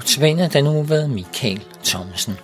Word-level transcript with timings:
Notabene 0.00 0.48
den 0.48 0.64
nu 0.64 0.82
ved 0.82 1.08
Michael 1.08 1.64
Thomsen. 1.84 2.34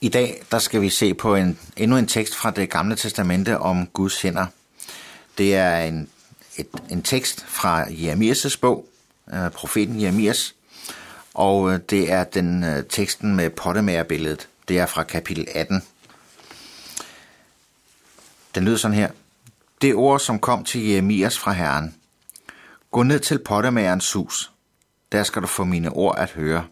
I 0.00 0.08
dag 0.08 0.42
der 0.50 0.58
skal 0.58 0.80
vi 0.80 0.88
se 0.88 1.14
på 1.14 1.34
en, 1.34 1.58
endnu 1.76 1.96
en 1.96 2.06
tekst 2.06 2.34
fra 2.34 2.50
det 2.50 2.70
gamle 2.70 2.96
testamente 2.96 3.58
om 3.58 3.86
Guds 3.86 4.22
hænder. 4.22 4.46
Det 5.38 5.54
er 5.54 5.78
en, 5.78 6.08
et, 6.56 6.68
en 6.90 7.02
tekst 7.02 7.44
fra 7.46 7.84
Jeremias' 7.84 8.58
bog, 8.60 8.88
øh, 9.34 9.50
profeten 9.50 10.02
Jeremias, 10.02 10.54
og 11.34 11.72
øh, 11.72 11.80
det 11.90 12.12
er 12.12 12.24
den 12.24 12.64
øh, 12.64 12.84
teksten 12.84 13.36
med 13.36 13.50
pottemagerbilledet. 13.50 14.48
Det 14.68 14.78
er 14.78 14.86
fra 14.86 15.02
kapitel 15.02 15.46
18. 15.54 15.82
Den 18.54 18.64
lyder 18.64 18.76
sådan 18.76 18.96
her. 18.96 19.10
Det 19.82 19.94
ord, 19.94 20.20
som 20.20 20.38
kom 20.38 20.64
til 20.64 20.88
Jeremias 20.88 21.38
fra 21.38 21.52
Herren. 21.52 21.94
Gå 22.90 23.02
ned 23.02 23.20
til 23.20 23.38
pottemagerens 23.38 24.12
hus. 24.12 24.52
Der 25.12 25.22
skal 25.22 25.42
du 25.42 25.46
få 25.46 25.64
mine 25.64 25.92
ord 25.92 26.18
at 26.18 26.30
høre. 26.30 26.64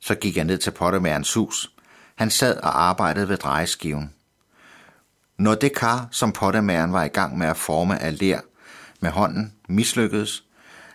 Så 0.00 0.14
gik 0.14 0.36
jeg 0.36 0.44
ned 0.44 0.58
til 0.58 0.70
pottemagerens 0.70 1.34
hus. 1.34 1.70
Han 2.14 2.30
sad 2.30 2.56
og 2.56 2.82
arbejdede 2.82 3.28
ved 3.28 3.36
drejeskiven. 3.36 4.12
Når 5.38 5.54
det 5.54 5.76
kar, 5.76 6.08
som 6.10 6.32
pottemageren 6.32 6.92
var 6.92 7.04
i 7.04 7.08
gang 7.08 7.38
med 7.38 7.46
at 7.46 7.56
forme 7.56 8.02
af 8.02 8.18
ler 8.18 8.40
med 9.00 9.10
hånden, 9.10 9.52
mislykkedes, 9.68 10.44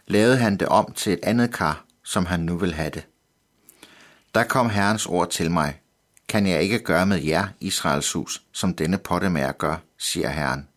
lavede 0.08 0.38
han 0.38 0.58
det 0.58 0.68
om 0.68 0.94
til 0.94 1.14
et 1.14 1.20
andet 1.24 1.54
kar, 1.54 1.86
som 2.10 2.26
han 2.26 2.40
nu 2.40 2.58
vil 2.58 2.74
have 2.74 2.90
det. 2.90 3.06
Der 4.36 4.44
kom 4.44 4.70
Herrens 4.70 5.06
ord 5.06 5.30
til 5.30 5.52
mig. 5.52 5.80
Kan 6.28 6.48
jeg 6.48 6.64
ikke 6.64 6.80
gøre 6.80 7.06
med 7.06 7.24
jer, 7.24 7.48
Israels 7.60 8.12
hus, 8.12 8.42
som 8.52 8.74
denne 8.74 8.98
pottemager 8.98 9.52
gør, 9.52 9.76
siger 9.98 10.30
Herren. 10.30 10.68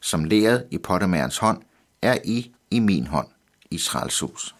Som 0.00 0.24
leret 0.24 0.64
i 0.70 0.78
pottemagerens 0.78 1.38
hånd, 1.38 1.62
er 2.02 2.18
I 2.24 2.52
i 2.70 2.78
min 2.78 3.06
hånd, 3.06 3.26
Israels 3.70 4.20
hus. 4.20 4.54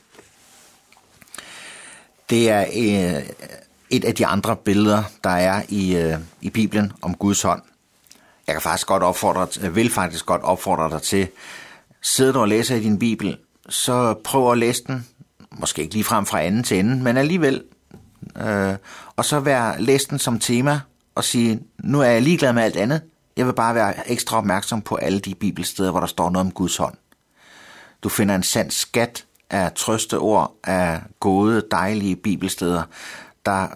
Det 2.31 2.51
er 2.51 2.61
øh, 2.61 3.23
et 3.91 4.05
af 4.05 4.15
de 4.15 4.27
andre 4.27 4.57
billeder, 4.57 5.03
der 5.25 5.31
er 5.31 5.63
i, 5.69 5.97
øh, 5.97 6.19
i 6.41 6.51
Bibelen 6.51 6.93
om 7.03 7.15
Guds 7.15 7.43
hånd. 7.43 7.63
Jeg 8.47 8.55
kan 8.55 8.63
faktisk 8.63 8.87
godt 8.87 9.03
opfordre, 9.03 9.71
vil 9.71 9.91
faktisk 9.91 10.27
godt 10.27 10.43
opfordre 10.43 10.91
dig 10.91 11.03
til, 11.03 11.29
sidder 12.03 12.33
du 12.33 12.41
og 12.41 12.49
læser 12.49 12.77
i 12.77 12.81
din 12.81 12.99
Bibel, 12.99 13.39
så 13.69 14.15
prøv 14.25 14.53
at 14.53 14.59
læse 14.59 14.83
den, 14.87 15.07
måske 15.59 15.83
ikke 15.83 15.95
lige 15.95 16.05
frem 16.05 16.27
fra 16.27 16.43
anden 16.43 16.63
til 16.63 16.79
ende, 16.79 17.03
men 17.03 17.17
alligevel, 17.17 17.63
øh, 18.37 18.75
og 19.17 19.25
så 19.25 19.41
vær, 19.41 19.79
læsten 19.79 20.19
som 20.19 20.39
tema 20.39 20.81
og 21.15 21.25
sige, 21.25 21.61
nu 21.79 22.01
er 22.01 22.07
jeg 22.07 22.23
ligeglad 22.23 22.53
med 22.53 22.63
alt 22.63 22.77
andet, 22.77 23.03
jeg 23.37 23.47
vil 23.47 23.53
bare 23.53 23.75
være 23.75 24.11
ekstra 24.11 24.39
opmærksom 24.39 24.83
på 24.83 24.97
alle 24.97 25.21
de 25.21 25.35
bibelsteder, 25.35 25.91
hvor 25.91 26.01
der 26.01 26.07
står 26.07 26.31
noget 26.31 26.47
om 26.47 26.53
Guds 26.53 26.77
hånd. 26.77 26.95
Du 28.03 28.09
finder 28.09 28.35
en 28.35 28.43
sand 28.43 28.71
skat 28.71 29.25
af 29.51 29.73
trøsteord, 29.73 30.55
af 30.65 31.01
gode, 31.21 31.63
dejlige 31.71 32.17
bibelsteder, 32.17 32.83
der 33.47 33.69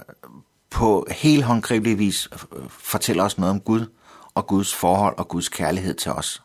på 0.70 1.06
helt 1.10 1.44
håndgribelig 1.44 1.98
vis 1.98 2.28
øh, 2.32 2.62
fortæller 2.68 3.24
os 3.24 3.38
noget 3.38 3.50
om 3.50 3.60
Gud 3.60 3.86
og 4.34 4.46
Guds 4.46 4.74
forhold 4.74 5.18
og 5.18 5.28
Guds 5.28 5.48
kærlighed 5.48 5.94
til 5.94 6.12
os. 6.12 6.42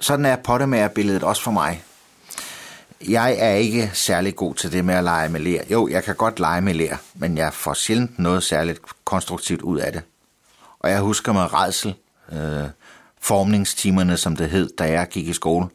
Sådan 0.00 0.26
er 0.26 0.36
pottemagerbilledet 0.36 1.22
også 1.22 1.42
for 1.42 1.50
mig. 1.50 1.82
Jeg 3.08 3.36
er 3.38 3.54
ikke 3.54 3.90
særlig 3.94 4.36
god 4.36 4.54
til 4.54 4.72
det 4.72 4.84
med 4.84 4.94
at 4.94 5.04
lege 5.04 5.28
med 5.28 5.40
lær. 5.40 5.62
Jo, 5.70 5.88
jeg 5.88 6.04
kan 6.04 6.14
godt 6.14 6.40
lege 6.40 6.60
med 6.60 6.74
lær, 6.74 6.96
men 7.14 7.38
jeg 7.38 7.52
får 7.52 7.74
sjældent 7.74 8.18
noget 8.18 8.42
særligt 8.42 8.80
konstruktivt 9.04 9.62
ud 9.62 9.78
af 9.78 9.92
det. 9.92 10.02
Og 10.80 10.90
jeg 10.90 11.00
husker 11.00 11.32
med 11.32 11.54
redsel 11.54 11.94
øh, 12.32 12.68
formningstimerne, 13.20 14.16
som 14.16 14.36
det 14.36 14.50
hed, 14.50 14.70
da 14.78 14.84
jeg 14.84 15.08
gik 15.08 15.28
i 15.28 15.32
skole, 15.32 15.66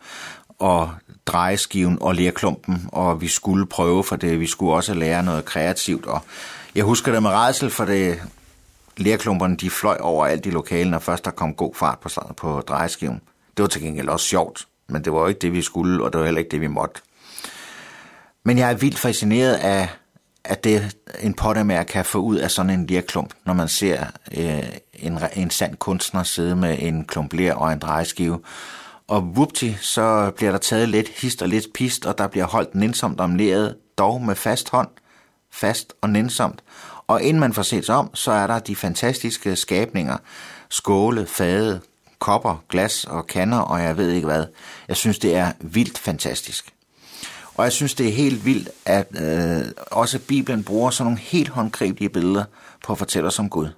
og 0.60 0.92
drejeskiven 1.26 1.98
og 2.02 2.16
lærklumpen, 2.16 2.90
og 2.92 3.22
vi 3.22 3.28
skulle 3.28 3.66
prøve 3.66 4.04
for 4.04 4.16
det. 4.16 4.40
Vi 4.40 4.48
skulle 4.48 4.74
også 4.74 4.94
lære 4.94 5.24
noget 5.24 5.46
kreativt, 5.46 6.06
og 6.06 6.22
jeg 6.76 6.84
husker 6.84 7.12
det 7.12 7.24
med 7.24 7.32
redsel, 7.32 7.70
for 7.70 7.86
det 7.86 8.22
lærklumperne, 8.98 9.58
de 9.58 9.70
fløj 9.70 9.98
over 10.00 10.26
alt 10.26 10.46
i 10.46 10.50
lokalen, 10.50 10.92
når 10.92 11.00
først 11.00 11.26
der 11.26 11.32
kom 11.32 11.54
god 11.54 11.76
fart 11.76 12.00
på, 12.00 12.10
på 12.38 12.62
drejeskiven. 12.68 13.22
Det 13.58 13.64
var 13.64 13.68
til 13.68 13.82
gengæld 13.82 14.10
også 14.10 14.26
sjovt, 14.26 14.68
men 14.88 15.06
det 15.06 15.14
var 15.14 15.20
jo 15.20 15.28
ikke 15.28 15.40
det, 15.40 15.54
vi 15.54 15.62
skulle, 15.62 16.04
og 16.04 16.14
det 16.14 16.20
var 16.20 16.26
heller 16.26 16.40
ikke 16.40 16.52
det, 16.52 16.62
vi 16.62 16.68
måtte. 16.68 17.02
Men 18.48 18.58
jeg 18.58 18.72
er 18.72 18.76
vildt 18.76 19.00
fascineret 19.00 19.54
af, 19.54 19.90
at 20.44 20.64
det 20.64 20.96
en 21.20 21.34
pottemager 21.34 21.84
kan 21.84 22.06
få 22.06 22.18
ud 22.18 22.36
af 22.36 22.52
sådan 22.52 22.70
en 22.70 22.86
lirklump, 22.86 23.34
når 23.46 23.54
man 23.54 23.68
ser 23.68 24.06
øh, 24.38 24.64
en, 24.94 25.20
en 25.36 25.50
sand 25.50 25.76
kunstner 25.76 26.24
sidde 26.24 26.56
med 26.56 26.78
en 26.80 27.06
klump 27.06 27.34
ler 27.34 27.54
og 27.54 27.74
en 27.74 27.80
drejeskive, 27.80 28.40
og 29.08 29.36
vupti, 29.36 29.78
så 29.82 30.32
bliver 30.38 30.52
der 30.52 30.58
taget 30.58 30.90
lidt 30.90 31.10
hist 31.10 31.42
og 31.42 31.48
lidt 31.50 31.74
pist, 31.74 32.06
og 32.06 32.18
der 32.18 32.28
bliver 32.28 32.46
holdt 32.46 32.76
nænsomt 32.76 33.20
om 33.20 33.36
leret, 33.36 33.76
dog 33.98 34.22
med 34.22 34.36
fast 34.36 34.70
hånd, 34.70 34.88
fast 35.52 35.94
og 36.02 36.10
nænsomt. 36.10 36.64
Og 37.08 37.22
inden 37.22 37.40
man 37.40 37.54
får 37.54 37.62
set 37.62 37.86
sig 37.86 37.96
om, 37.96 38.16
så 38.16 38.32
er 38.32 38.48
der 38.48 38.60
de 38.60 38.76
fantastiske 38.76 39.56
skabninger, 39.56 40.18
skåle, 40.70 41.26
fade, 41.26 41.82
kopper, 42.20 42.64
glas 42.70 43.06
og 43.06 43.28
kander, 43.28 43.60
og 43.60 43.84
jeg 43.84 43.98
ved 43.98 44.10
ikke 44.10 44.28
hvad. 44.28 44.46
Jeg 44.88 44.96
synes, 44.98 45.20
det 45.20 45.36
er 45.36 45.52
vildt 45.60 45.98
fantastisk. 45.98 46.75
Og 47.58 47.64
jeg 47.64 47.72
synes, 47.72 47.94
det 47.94 48.08
er 48.08 48.12
helt 48.12 48.46
vildt, 48.46 48.70
at 48.86 49.08
øh, 49.22 49.66
også 49.92 50.20
Bibelen 50.20 50.64
bruger 50.64 50.90
sådan 50.90 51.06
nogle 51.06 51.20
helt 51.20 51.50
håndgribelige 51.50 52.10
billeder 52.10 52.44
på 52.84 52.92
at 52.92 52.98
fortælle 52.98 53.28
os 53.28 53.40
om 53.40 53.50
Gud. 53.50 53.70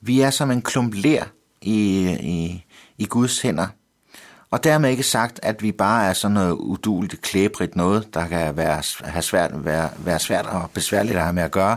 Vi 0.00 0.20
er 0.20 0.30
som 0.30 0.50
en 0.50 0.62
klump 0.62 0.94
lær 0.94 1.24
i, 1.62 2.10
i, 2.20 2.64
i 2.98 3.04
Guds 3.04 3.40
hænder, 3.40 3.66
og 4.50 4.64
dermed 4.64 4.90
ikke 4.90 5.02
sagt, 5.02 5.40
at 5.42 5.62
vi 5.62 5.72
bare 5.72 6.06
er 6.06 6.12
sådan 6.12 6.34
noget 6.34 6.52
uduligt, 6.52 7.22
klæbrigt 7.22 7.76
noget, 7.76 8.14
der 8.14 8.26
kan 8.26 8.56
være, 8.56 8.82
have 9.04 9.22
svært, 9.22 9.64
være, 9.64 9.90
være 9.98 10.18
svært 10.18 10.46
og 10.46 10.70
besværligt 10.70 11.16
at 11.16 11.22
have 11.22 11.32
med 11.32 11.42
at 11.42 11.50
gøre. 11.50 11.76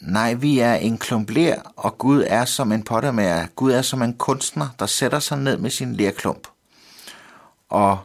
Nej, 0.00 0.34
vi 0.34 0.58
er 0.58 0.74
en 0.74 0.98
klumpler, 0.98 1.54
og 1.76 1.98
Gud 1.98 2.24
er 2.26 2.44
som 2.44 2.72
en 2.72 2.82
pottermager. 2.82 3.46
Gud 3.56 3.72
er 3.72 3.82
som 3.82 4.02
en 4.02 4.14
kunstner, 4.14 4.68
der 4.78 4.86
sætter 4.86 5.18
sig 5.18 5.38
ned 5.38 5.56
med 5.56 5.70
sin 5.70 5.96
lerklump 5.96 6.48
og 7.68 7.98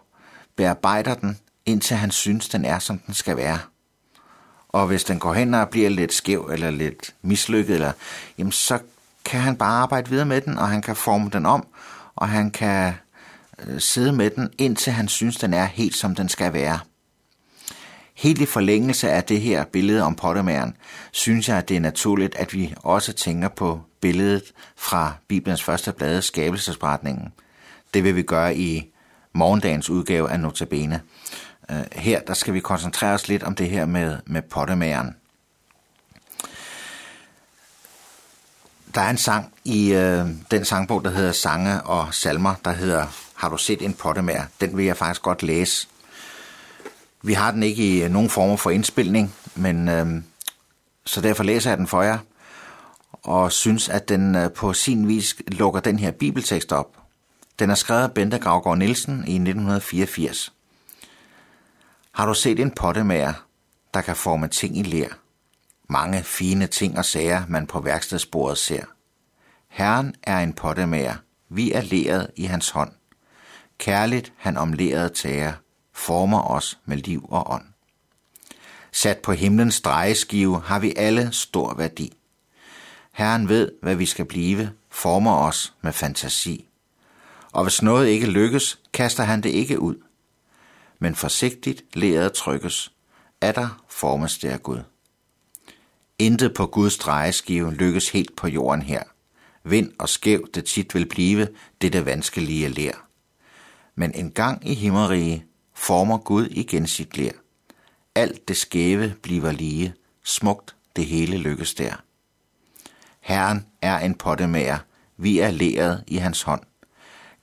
bearbejder 0.56 1.14
den, 1.14 1.40
indtil 1.66 1.98
han 1.98 2.12
synes, 2.12 2.50
den 2.50 2.66
er, 2.66 2.80
som 2.80 3.00
den 3.00 3.14
skal 3.14 3.38
være. 3.38 3.60
Og 4.70 4.88
hvis 4.88 5.04
den 5.04 5.20
går 5.20 5.34
hen 5.34 5.54
og 5.54 5.70
bliver 5.70 5.90
lidt 5.90 6.14
skæv 6.14 6.50
eller 6.54 6.72
lidt 6.72 7.16
mislykket, 7.22 7.74
eller, 7.74 7.92
jamen 8.38 8.52
så 8.52 8.80
kan 9.26 9.40
han 9.40 9.56
bare 9.56 9.82
arbejde 9.82 10.10
videre 10.10 10.26
med 10.26 10.42
den, 10.42 10.58
og 10.58 10.70
han 10.70 10.82
kan 10.82 10.96
forme 10.96 11.30
den 11.30 11.46
om, 11.46 11.68
og 12.16 12.30
han 12.30 12.52
kan 12.52 12.94
øh, 13.68 13.82
sidde 13.82 14.12
med 14.12 14.30
den, 14.30 14.50
indtil 14.58 14.94
han 14.94 15.08
synes, 15.08 15.38
den 15.38 15.54
er 15.54 15.66
helt 15.66 15.96
som 15.96 16.16
den 16.16 16.30
skal 16.30 16.54
være. 16.54 16.80
Helt 18.14 18.42
i 18.42 18.46
forlængelse 18.46 19.10
af 19.10 19.24
det 19.24 19.42
her 19.42 19.64
billede 19.64 20.02
om 20.02 20.16
pottemæren, 20.16 20.78
synes 21.12 21.50
jeg, 21.50 21.58
at 21.58 21.70
det 21.70 21.78
er 21.78 21.82
naturligt, 21.82 22.36
at 22.36 22.54
vi 22.54 22.74
også 22.78 23.14
tænker 23.14 23.48
på 23.48 23.82
billedet 24.02 24.44
fra 24.76 25.14
Bibelens 25.28 25.64
første 25.64 25.92
blade, 25.92 26.22
skabelsesberetningen. 26.22 27.34
Det 27.94 28.04
vil 28.04 28.16
vi 28.16 28.22
gøre 28.22 28.58
i 28.58 28.92
morgendagens 29.34 29.90
udgave 29.90 30.32
af 30.32 30.40
Notabene. 30.40 31.02
Øh, 31.72 31.86
her 31.92 32.20
der 32.20 32.34
skal 32.34 32.54
vi 32.54 32.60
koncentrere 32.60 33.14
os 33.14 33.28
lidt 33.28 33.44
om 33.44 33.56
det 33.56 33.70
her 33.70 33.86
med, 33.86 34.18
med 34.26 34.42
pottemæren. 34.42 35.16
Der 38.96 39.02
er 39.02 39.10
en 39.10 39.18
sang 39.18 39.54
i 39.64 39.94
øh, 39.94 40.26
den 40.52 40.66
sangbog, 40.66 41.04
der 41.04 41.10
hedder 41.10 41.32
Sange 41.32 41.82
og 41.82 42.14
Salmer, 42.14 42.56
der 42.66 42.72
hedder 42.72 43.08
har 43.36 43.50
du 43.50 43.58
set 43.58 43.82
en 43.82 43.94
pottemager? 43.94 44.46
Den 44.62 44.78
vil 44.78 44.86
jeg 44.86 44.98
faktisk 44.98 45.22
godt 45.22 45.44
læse. 45.44 45.88
Vi 47.22 47.34
har 47.34 47.52
den 47.52 47.64
ikke 47.64 47.84
i 47.84 48.04
øh, 48.04 48.12
nogen 48.12 48.30
former 48.30 48.56
for 48.56 48.70
indspilning, 48.70 49.36
men 49.56 49.90
øh, 49.90 50.22
så 51.06 51.22
derfor 51.22 51.44
læser 51.44 51.70
jeg 51.70 51.78
den 51.78 51.88
for 51.88 52.02
jer, 52.02 52.18
og 53.12 53.52
synes, 53.52 53.90
at 53.90 54.10
den 54.10 54.36
øh, 54.36 54.52
på 54.52 54.74
sin 54.74 55.08
vis 55.08 55.36
lukker 55.48 55.80
den 55.80 56.00
her 56.00 56.12
bibeltekst 56.12 56.72
op. 56.72 56.98
Den 57.60 57.70
er 57.70 57.76
skrevet 57.76 58.04
af 58.04 58.12
Bente 58.12 58.40
Gravgaard 58.40 58.78
Nielsen 58.78 59.14
i 59.14 59.36
1984. 59.36 60.54
Har 62.16 62.26
du 62.26 62.34
set 62.34 62.60
en 62.60 62.72
pottemager, 62.72 63.34
der 63.94 64.02
kan 64.02 64.16
forme 64.16 64.48
ting 64.48 64.78
i 64.78 64.84
ler? 64.84 65.08
Mange 65.90 66.24
fine 66.24 66.68
ting 66.68 66.98
og 66.98 67.06
sager, 67.06 67.44
man 67.48 67.68
på 67.68 67.80
værkstedsbordet 67.80 68.58
ser. 68.58 68.84
Herren 69.68 70.16
er 70.24 70.40
en 70.40 70.54
pottemager. 70.54 71.16
Vi 71.50 71.72
er 71.72 71.82
leret 71.82 72.32
i 72.36 72.46
hans 72.46 72.70
hånd. 72.70 72.92
Kærligt 73.78 74.34
han 74.38 74.58
om 74.58 74.74
læret 74.74 75.14
tager, 75.14 75.54
former 75.94 76.42
os 76.42 76.80
med 76.86 76.98
liv 76.98 77.26
og 77.30 77.52
ånd. 77.52 77.66
Sat 78.92 79.18
på 79.18 79.32
himlens 79.32 79.82
drejeskive 79.82 80.62
har 80.62 80.80
vi 80.80 80.94
alle 80.98 81.32
stor 81.32 81.74
værdi. 81.74 82.18
Herren 83.12 83.50
ved, 83.50 83.72
hvad 83.82 83.96
vi 83.96 84.06
skal 84.06 84.26
blive, 84.26 84.72
former 84.90 85.36
os 85.36 85.74
med 85.82 85.92
fantasi. 85.92 86.68
Og 87.52 87.64
hvis 87.64 87.82
noget 87.82 88.08
ikke 88.08 88.28
lykkes, 88.28 88.80
kaster 88.94 89.24
han 89.24 89.44
det 89.44 89.50
ikke 89.50 89.80
ud. 89.80 89.96
Men 91.06 91.16
forsigtigt 91.16 91.84
leret 91.94 92.34
trykkes, 92.34 92.92
er 93.42 93.52
der 93.52 93.84
formes 93.90 94.38
det 94.38 94.50
af 94.50 94.64
Gud. 94.64 94.80
Intet 96.20 96.54
på 96.54 96.66
Guds 96.66 96.98
drejeskive 96.98 97.74
lykkes 97.74 98.10
helt 98.10 98.36
på 98.36 98.48
jorden 98.48 98.82
her. 98.82 99.04
Vind 99.64 99.92
og 100.00 100.10
skæv 100.10 100.48
det 100.54 100.66
tit 100.66 100.96
vil 100.96 101.06
blive, 101.06 101.48
det 101.82 101.94
der 101.94 102.02
vanskelige 102.02 102.70
lær. 102.70 103.08
Men 103.96 104.16
en 104.16 104.32
gang 104.32 104.70
i 104.70 104.74
himmerige 104.74 105.46
former 105.74 106.18
Gud 106.18 106.48
igen 106.48 106.88
sit 106.88 107.18
lær. 107.18 107.32
Alt 108.16 108.48
det 108.48 108.58
skæve 108.58 109.14
bliver 109.22 109.52
lige, 109.52 109.94
smukt 110.24 110.76
det 110.96 111.06
hele 111.06 111.38
lykkes 111.38 111.74
der. 111.74 111.94
Herren 113.20 113.66
er 113.82 114.00
en 114.00 114.16
pottemager, 114.16 114.78
vi 115.18 115.40
er 115.40 115.52
læret 115.52 116.04
i 116.08 116.16
hans 116.16 116.42
hånd. 116.42 116.62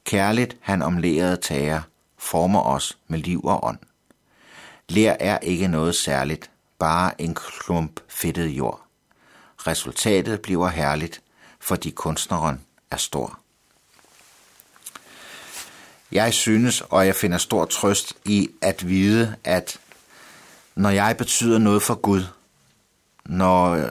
Kærligt 0.04 0.56
han 0.60 0.82
om 0.82 0.98
læret 0.98 1.40
tager, 1.40 1.82
former 2.22 2.62
os 2.62 2.98
med 3.08 3.18
liv 3.18 3.44
og 3.44 3.64
ånd. 3.64 3.78
Lær 4.88 5.16
er 5.20 5.38
ikke 5.38 5.68
noget 5.68 5.94
særligt, 5.94 6.50
bare 6.78 7.20
en 7.20 7.34
klump 7.34 8.00
fedtet 8.08 8.46
jord. 8.46 8.80
Resultatet 9.66 10.40
bliver 10.40 10.68
herligt, 10.68 11.20
fordi 11.60 11.90
kunstneren 11.90 12.60
er 12.90 12.96
stor. 12.96 13.38
Jeg 16.12 16.34
synes, 16.34 16.80
og 16.80 17.06
jeg 17.06 17.14
finder 17.14 17.38
stor 17.38 17.64
trøst 17.64 18.14
i 18.24 18.50
at 18.60 18.88
vide, 18.88 19.36
at 19.44 19.78
når 20.74 20.90
jeg 20.90 21.16
betyder 21.16 21.58
noget 21.58 21.82
for 21.82 21.94
Gud, 21.94 22.24
når 23.24 23.88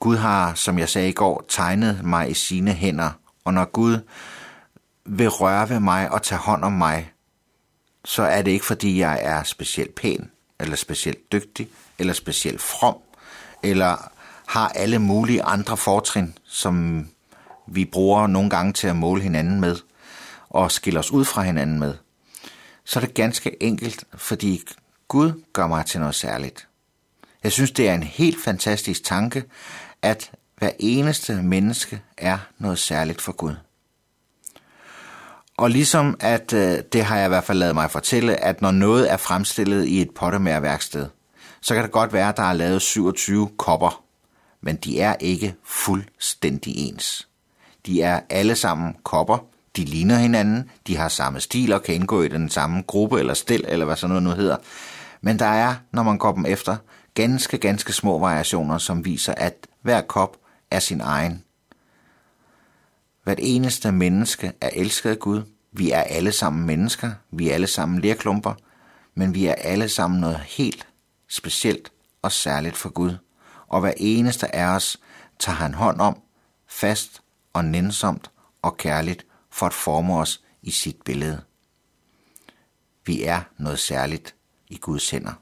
Gud 0.00 0.16
har, 0.16 0.54
som 0.54 0.78
jeg 0.78 0.88
sagde 0.88 1.08
i 1.08 1.12
går, 1.12 1.44
tegnet 1.48 2.04
mig 2.04 2.30
i 2.30 2.34
sine 2.34 2.72
hænder, 2.72 3.10
og 3.44 3.54
når 3.54 3.64
Gud 3.64 3.98
vil 5.04 5.28
røre 5.28 5.68
ved 5.68 5.80
mig 5.80 6.10
og 6.10 6.22
tage 6.22 6.38
hånd 6.38 6.64
om 6.64 6.72
mig, 6.72 7.12
så 8.06 8.22
er 8.22 8.42
det 8.42 8.50
ikke 8.50 8.66
fordi 8.66 8.98
jeg 8.98 9.20
er 9.22 9.42
specielt 9.42 9.94
pæn, 9.94 10.30
eller 10.60 10.76
specielt 10.76 11.32
dygtig, 11.32 11.68
eller 11.98 12.12
specielt 12.12 12.60
from, 12.60 12.96
eller 13.62 14.10
har 14.46 14.68
alle 14.68 14.98
mulige 14.98 15.42
andre 15.42 15.76
fortrin, 15.76 16.38
som 16.44 17.06
vi 17.66 17.84
bruger 17.84 18.26
nogle 18.26 18.50
gange 18.50 18.72
til 18.72 18.86
at 18.88 18.96
måle 18.96 19.22
hinanden 19.22 19.60
med, 19.60 19.76
og 20.48 20.72
skille 20.72 20.98
os 20.98 21.10
ud 21.10 21.24
fra 21.24 21.42
hinanden 21.42 21.78
med, 21.78 21.94
så 22.84 23.00
er 23.00 23.04
det 23.04 23.14
ganske 23.14 23.62
enkelt, 23.62 24.04
fordi 24.14 24.62
Gud 25.08 25.42
gør 25.52 25.66
mig 25.66 25.86
til 25.86 26.00
noget 26.00 26.14
særligt. 26.14 26.68
Jeg 27.44 27.52
synes, 27.52 27.70
det 27.70 27.88
er 27.88 27.94
en 27.94 28.02
helt 28.02 28.44
fantastisk 28.44 29.04
tanke, 29.04 29.44
at 30.02 30.30
hver 30.56 30.70
eneste 30.78 31.34
menneske 31.42 32.02
er 32.16 32.38
noget 32.58 32.78
særligt 32.78 33.20
for 33.20 33.32
Gud. 33.32 33.54
Og 35.56 35.70
ligesom 35.70 36.16
at, 36.20 36.52
øh, 36.52 36.78
det 36.92 37.04
har 37.04 37.16
jeg 37.16 37.26
i 37.26 37.28
hvert 37.28 37.44
fald 37.44 37.58
lavet 37.58 37.74
mig 37.74 37.90
fortælle, 37.90 38.44
at 38.44 38.62
når 38.62 38.70
noget 38.70 39.12
er 39.12 39.16
fremstillet 39.16 39.86
i 39.86 40.00
et 40.00 40.10
pottemærværksted, 40.10 41.06
så 41.60 41.74
kan 41.74 41.82
det 41.82 41.92
godt 41.92 42.12
være, 42.12 42.28
at 42.28 42.36
der 42.36 42.42
er 42.42 42.52
lavet 42.52 42.82
27 42.82 43.48
kopper, 43.58 44.04
men 44.60 44.76
de 44.76 45.00
er 45.00 45.14
ikke 45.20 45.54
fuldstændig 45.64 46.76
ens. 46.76 47.28
De 47.86 48.02
er 48.02 48.20
alle 48.30 48.56
sammen 48.56 48.96
kopper, 49.02 49.38
de 49.76 49.84
ligner 49.84 50.18
hinanden, 50.18 50.70
de 50.86 50.96
har 50.96 51.08
samme 51.08 51.40
stil 51.40 51.72
og 51.72 51.82
kan 51.82 51.94
indgå 51.94 52.22
i 52.22 52.28
den 52.28 52.50
samme 52.50 52.82
gruppe 52.86 53.18
eller 53.18 53.34
stil, 53.34 53.64
eller 53.68 53.84
hvad 53.86 53.96
sådan 53.96 54.08
noget 54.08 54.22
nu 54.22 54.30
hedder. 54.30 54.56
Men 55.20 55.38
der 55.38 55.46
er, 55.46 55.74
når 55.92 56.02
man 56.02 56.18
går 56.18 56.32
dem 56.32 56.46
efter, 56.46 56.76
ganske, 57.14 57.58
ganske 57.58 57.92
små 57.92 58.18
variationer, 58.18 58.78
som 58.78 59.04
viser, 59.04 59.34
at 59.36 59.54
hver 59.82 60.00
kop 60.00 60.36
er 60.70 60.78
sin 60.78 61.00
egen. 61.00 61.42
Hvert 63.26 63.40
eneste 63.42 63.92
menneske 63.92 64.52
er 64.60 64.70
elsket 64.72 65.10
af 65.10 65.18
Gud. 65.18 65.42
Vi 65.72 65.90
er 65.90 66.00
alle 66.00 66.32
sammen 66.32 66.66
mennesker. 66.66 67.12
Vi 67.30 67.48
er 67.48 67.54
alle 67.54 67.66
sammen 67.66 68.00
lerklumper. 68.00 68.54
Men 69.14 69.34
vi 69.34 69.46
er 69.46 69.54
alle 69.54 69.88
sammen 69.88 70.20
noget 70.20 70.38
helt 70.38 70.86
specielt 71.28 71.92
og 72.22 72.32
særligt 72.32 72.76
for 72.76 72.88
Gud. 72.88 73.16
Og 73.66 73.80
hver 73.80 73.92
eneste 73.96 74.54
af 74.54 74.66
os 74.66 74.96
tager 75.38 75.56
han 75.56 75.74
hånd 75.74 76.00
om, 76.00 76.22
fast 76.68 77.22
og 77.52 77.64
nænsomt 77.64 78.30
og 78.62 78.76
kærligt, 78.76 79.26
for 79.50 79.66
at 79.66 79.74
forme 79.74 80.14
os 80.14 80.44
i 80.62 80.70
sit 80.70 81.02
billede. 81.04 81.42
Vi 83.06 83.24
er 83.24 83.40
noget 83.58 83.78
særligt 83.78 84.34
i 84.68 84.76
Guds 84.76 85.10
hænder. 85.10 85.32